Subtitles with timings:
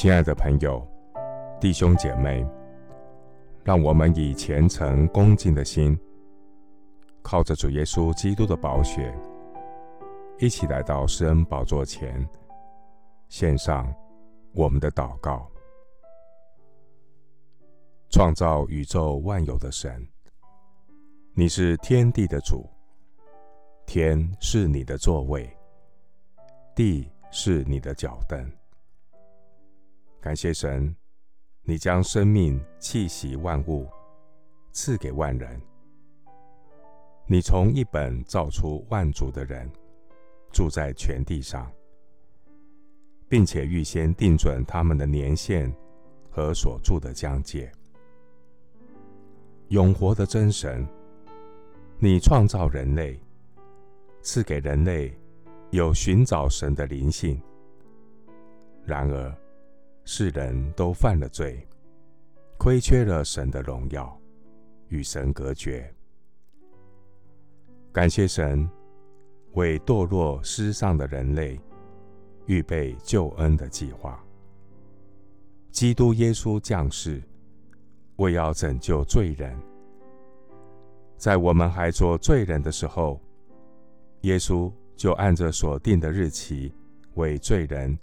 [0.00, 0.82] 亲爱的朋友、
[1.60, 2.42] 弟兄姐妹，
[3.62, 5.94] 让我们以虔诚恭敬的心，
[7.20, 9.14] 靠着主耶稣基督的宝血，
[10.38, 12.26] 一起来到施恩宝座前，
[13.28, 13.94] 献上
[14.54, 15.46] 我们的祷告。
[18.08, 20.02] 创造宇宙万有的神，
[21.34, 22.66] 你是天地的主，
[23.84, 25.54] 天是你的座位，
[26.74, 28.42] 地是你的脚凳。
[30.20, 30.94] 感谢神，
[31.62, 33.88] 你将生命气息万物
[34.70, 35.58] 赐给万人。
[37.26, 39.70] 你从一本造出万族的人，
[40.52, 41.72] 住在全地上，
[43.30, 45.74] 并且预先定准他们的年限
[46.30, 47.72] 和所住的疆界。
[49.68, 50.86] 永活的真神，
[51.98, 53.18] 你创造人类，
[54.20, 55.16] 赐给人类
[55.70, 57.40] 有寻找神的灵性。
[58.84, 59.34] 然而，
[60.04, 61.66] 世人都犯了罪，
[62.58, 64.20] 亏缺了神的荣耀，
[64.88, 65.92] 与神隔绝。
[67.92, 68.68] 感谢神
[69.52, 71.60] 为堕落失丧的人类
[72.46, 74.24] 预备救恩的计划。
[75.70, 77.22] 基督耶稣降世，
[78.16, 79.56] 为要拯救罪人。
[81.16, 83.20] 在我们还做罪人的时候，
[84.22, 86.74] 耶稣就按着所定的日期
[87.14, 87.98] 为罪人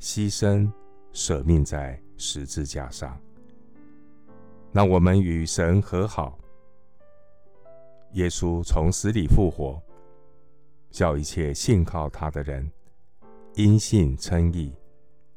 [0.00, 0.70] 牺牲。
[1.12, 3.20] 舍命在十字架上，
[4.72, 6.38] 让我们与神和好。
[8.12, 9.80] 耶稣从死里复活，
[10.90, 12.70] 叫一切信靠他的人
[13.54, 14.74] 因信称义，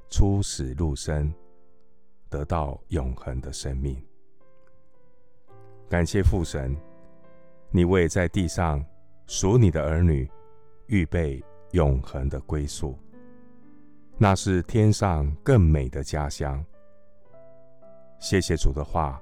[0.09, 1.33] 出死入生，
[2.29, 4.01] 得到永恒的生命。
[5.89, 6.75] 感谢父神，
[7.69, 8.83] 你为在地上
[9.27, 10.29] 属你的儿女
[10.87, 12.97] 预备永恒的归宿。
[14.17, 16.63] 那是天上更美的家乡。
[18.17, 19.21] 谢谢主的话，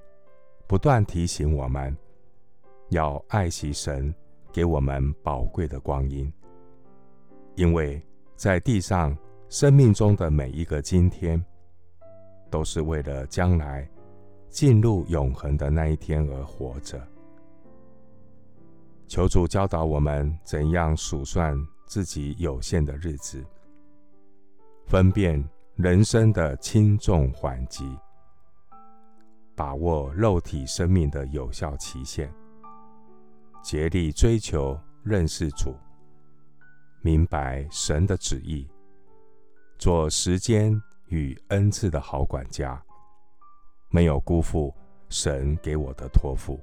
[0.68, 1.96] 不断提醒我们
[2.90, 4.14] 要爱惜神
[4.52, 6.32] 给我们宝贵的光阴，
[7.56, 8.00] 因为
[8.36, 9.18] 在地上
[9.50, 11.44] 生命中的每一个今天，
[12.52, 13.90] 都是为了将来
[14.48, 17.02] 进入永恒的那一天而活着。
[19.08, 23.44] 求主教导我们怎样数算自己有限的日子。
[24.86, 25.44] 分辨
[25.76, 27.98] 人生的轻重缓急，
[29.56, 32.32] 把握肉体生命的有效期限，
[33.64, 35.76] 竭力追求认识主，
[37.02, 38.68] 明白神的旨意，
[39.80, 42.80] 做时间与恩赐的好管家，
[43.90, 44.72] 没有辜负
[45.10, 46.60] 神给我的托付。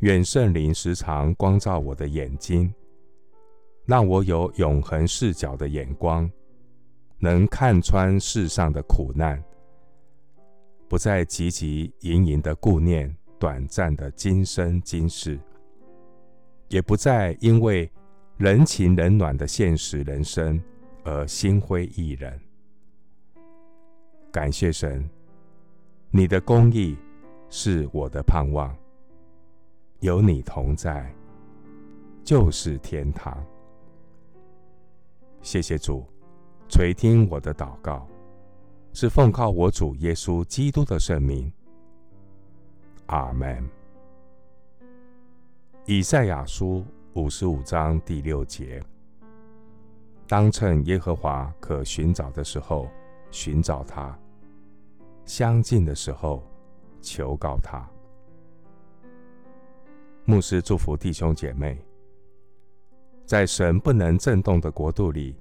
[0.00, 2.72] 愿圣灵时常光照我的眼睛。
[3.88, 6.30] 让我有永恒视角的眼光，
[7.20, 9.42] 能看穿世上的苦难，
[10.86, 15.40] 不再汲汲营营的顾念短暂的今生今世，
[16.68, 17.90] 也不再因为
[18.36, 20.62] 人情冷暖的现实人生
[21.02, 22.30] 而心灰意冷。
[24.30, 25.08] 感谢神，
[26.10, 26.94] 你的公义
[27.48, 28.76] 是我的盼望，
[30.00, 31.10] 有你同在，
[32.22, 33.42] 就是天堂。
[35.50, 36.04] 谢谢主，
[36.68, 38.06] 垂听我的祷告，
[38.92, 41.50] 是奉靠我主耶稣基督的圣名。
[43.06, 43.66] 阿门。
[45.86, 48.84] 以赛亚书五十五章第六节：
[50.26, 52.86] 当趁耶和华可寻找的时候
[53.30, 54.14] 寻找他，
[55.24, 56.42] 相近的时候
[57.00, 57.88] 求告他。
[60.26, 61.82] 牧师祝福弟兄姐妹。
[63.28, 65.36] 在神不能震动的国度里，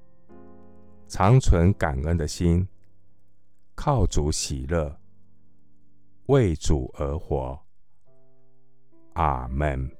[1.07, 2.67] 常存感恩的心，
[3.75, 4.93] 靠主喜乐，
[6.25, 7.57] 为主而活。
[9.13, 9.96] 阿门。